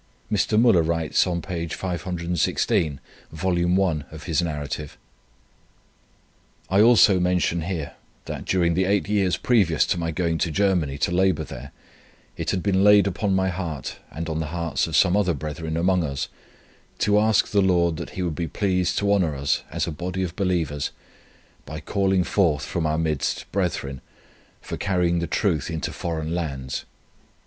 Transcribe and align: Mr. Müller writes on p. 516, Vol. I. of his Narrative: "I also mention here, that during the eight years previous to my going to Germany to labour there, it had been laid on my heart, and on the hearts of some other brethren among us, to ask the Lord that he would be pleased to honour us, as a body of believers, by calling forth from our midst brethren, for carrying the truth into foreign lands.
Mr. 0.31 0.59
Müller 0.59 0.81
writes 0.83 1.27
on 1.27 1.43
p. 1.43 1.67
516, 1.67 2.99
Vol. 3.31 3.83
I. 3.87 4.01
of 4.11 4.23
his 4.23 4.41
Narrative: 4.41 4.97
"I 6.71 6.81
also 6.81 7.19
mention 7.19 7.61
here, 7.61 7.93
that 8.25 8.45
during 8.45 8.73
the 8.73 8.85
eight 8.85 9.07
years 9.07 9.37
previous 9.37 9.85
to 9.85 9.99
my 9.99 10.09
going 10.09 10.39
to 10.39 10.49
Germany 10.49 10.97
to 10.97 11.11
labour 11.11 11.43
there, 11.43 11.71
it 12.35 12.49
had 12.49 12.63
been 12.63 12.83
laid 12.83 13.15
on 13.21 13.35
my 13.35 13.49
heart, 13.49 13.97
and 14.09 14.27
on 14.27 14.39
the 14.39 14.47
hearts 14.47 14.87
of 14.87 14.95
some 14.95 15.15
other 15.15 15.35
brethren 15.35 15.77
among 15.77 16.03
us, 16.03 16.29
to 16.97 17.19
ask 17.19 17.49
the 17.49 17.61
Lord 17.61 17.97
that 17.97 18.09
he 18.17 18.23
would 18.23 18.33
be 18.33 18.47
pleased 18.47 18.97
to 18.97 19.13
honour 19.13 19.35
us, 19.35 19.61
as 19.69 19.85
a 19.85 19.91
body 19.91 20.23
of 20.23 20.35
believers, 20.35 20.89
by 21.63 21.79
calling 21.79 22.23
forth 22.23 22.65
from 22.65 22.87
our 22.87 22.97
midst 22.97 23.45
brethren, 23.51 24.01
for 24.61 24.77
carrying 24.77 25.19
the 25.19 25.27
truth 25.27 25.69
into 25.69 25.93
foreign 25.93 26.33
lands. 26.33 26.85